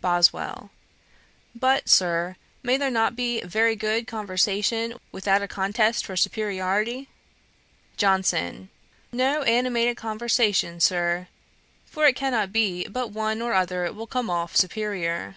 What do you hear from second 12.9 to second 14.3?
one or other will come